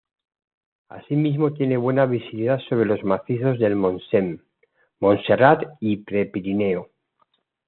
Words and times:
Asimismo 0.89 1.53
tiene 1.53 1.77
buena 1.77 2.07
visibilidad 2.07 2.57
sobre 2.67 2.85
los 2.87 3.03
macizos 3.03 3.59
del 3.59 3.75
Montseny, 3.75 4.41
Montserrat 4.99 5.63
y 5.79 5.97
Prepirineo. 5.97 6.89